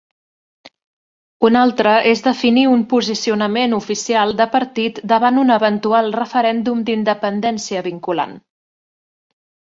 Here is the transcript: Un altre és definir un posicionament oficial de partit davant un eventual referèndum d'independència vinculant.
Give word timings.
Un 1.47 1.57
altre 1.63 1.91
és 2.11 2.23
definir 2.27 2.63
un 2.75 2.79
posicionament 2.93 3.75
oficial 3.79 4.33
de 4.39 4.47
partit 4.55 5.01
davant 5.11 5.37
un 5.41 5.55
eventual 5.57 6.09
referèndum 6.15 6.81
d'independència 6.87 7.85
vinculant. 7.89 8.35